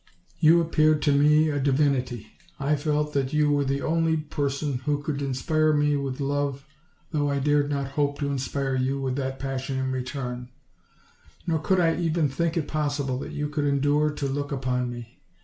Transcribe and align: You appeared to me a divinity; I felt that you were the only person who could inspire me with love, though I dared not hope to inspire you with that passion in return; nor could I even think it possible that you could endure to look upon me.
You 0.39 0.59
appeared 0.61 1.03
to 1.03 1.11
me 1.11 1.51
a 1.51 1.59
divinity; 1.59 2.31
I 2.59 2.75
felt 2.75 3.13
that 3.13 3.33
you 3.33 3.51
were 3.51 3.65
the 3.65 3.83
only 3.83 4.17
person 4.17 4.79
who 4.79 4.99
could 5.03 5.21
inspire 5.21 5.73
me 5.73 5.95
with 5.95 6.19
love, 6.19 6.65
though 7.11 7.29
I 7.29 7.37
dared 7.37 7.69
not 7.69 7.89
hope 7.91 8.17
to 8.17 8.31
inspire 8.31 8.73
you 8.75 8.99
with 8.99 9.15
that 9.17 9.37
passion 9.37 9.77
in 9.77 9.91
return; 9.91 10.49
nor 11.45 11.59
could 11.59 11.79
I 11.79 11.95
even 11.97 12.29
think 12.29 12.57
it 12.57 12.67
possible 12.67 13.19
that 13.19 13.33
you 13.33 13.47
could 13.47 13.65
endure 13.65 14.09
to 14.09 14.25
look 14.25 14.51
upon 14.51 14.89
me. 14.89 15.21